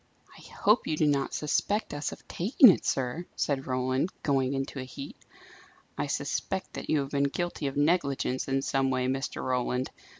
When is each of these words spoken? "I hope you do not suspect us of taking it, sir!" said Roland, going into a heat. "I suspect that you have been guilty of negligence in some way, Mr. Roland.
"I 0.35 0.41
hope 0.41 0.87
you 0.87 0.97
do 0.97 1.05
not 1.05 1.31
suspect 1.35 1.93
us 1.93 2.11
of 2.11 2.27
taking 2.27 2.69
it, 2.71 2.87
sir!" 2.87 3.27
said 3.35 3.67
Roland, 3.67 4.09
going 4.23 4.55
into 4.55 4.79
a 4.79 4.83
heat. 4.83 5.15
"I 5.95 6.07
suspect 6.07 6.73
that 6.73 6.89
you 6.89 7.01
have 7.01 7.11
been 7.11 7.25
guilty 7.25 7.67
of 7.67 7.77
negligence 7.77 8.47
in 8.47 8.63
some 8.63 8.89
way, 8.89 9.05
Mr. 9.05 9.43
Roland. 9.45 9.91